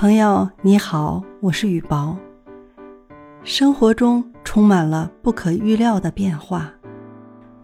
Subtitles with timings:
[0.00, 2.16] 朋友你好，我是雨薄。
[3.44, 6.72] 生活中充满了不可预料的变化，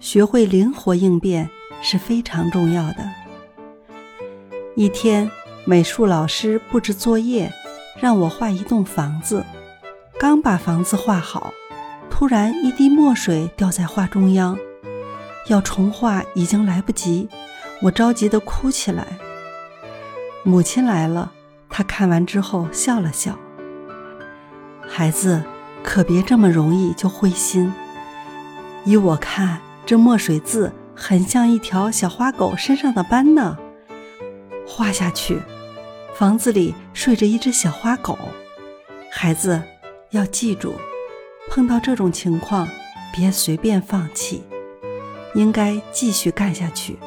[0.01, 1.49] 学会灵活应变
[1.81, 2.99] 是非常重要的。
[4.75, 5.31] 一天，
[5.65, 7.51] 美术老师布置作业，
[7.99, 9.43] 让我画一栋房子。
[10.21, 11.55] 刚把房子画好，
[12.11, 14.59] 突然一滴墨水掉在画中央，
[15.49, 17.31] 要重画已经来不及，
[17.81, 19.07] 我着急地哭起来。
[20.43, 21.33] 母亲来了。
[21.77, 23.39] 他看完之后笑了笑
[24.89, 25.43] ：“孩子，
[25.83, 27.71] 可别这么容易就灰心。
[28.87, 33.59] 依我看，这墨水字很像一条小花狗身上的斑呢。
[34.67, 35.39] 画下去，
[36.15, 38.19] 房子里睡着一只小花狗。
[39.13, 39.61] 孩子
[40.13, 40.73] 要记住，
[41.51, 42.67] 碰到这种情况，
[43.15, 44.43] 别随便放弃，
[45.35, 46.99] 应该继续干下去，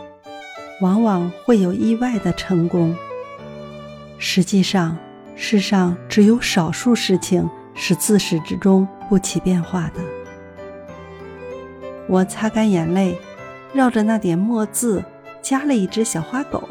[0.79, 2.95] 往往会有意外的成功。”
[4.21, 4.97] 实际上，
[5.35, 10.01] 世上只有少数事情是自始至终不起变化的。
[12.05, 13.17] 我擦干眼泪，
[13.73, 15.01] 绕着那点墨字
[15.41, 16.67] 加了一只小花狗。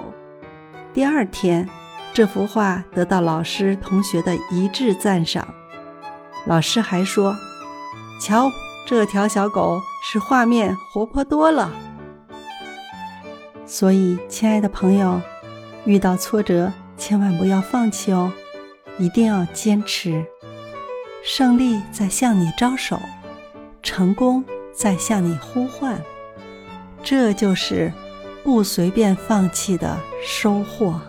[0.92, 1.66] 第二天，
[2.12, 5.48] 这幅画得到老师、同学的一致赞赏。
[6.46, 7.34] 老师还说
[8.20, 8.50] ：“瞧，
[8.86, 11.72] 这条小狗使画面活泼多了。”
[13.64, 15.18] 所以，亲爱的朋友，
[15.86, 16.70] 遇到挫折。
[16.98, 18.30] 千万不要放弃哦，
[18.98, 20.26] 一定要坚持。
[21.24, 23.00] 胜利在向你招手，
[23.82, 26.02] 成功在向你呼唤，
[27.02, 27.92] 这就是
[28.42, 31.00] 不随便放弃的收获。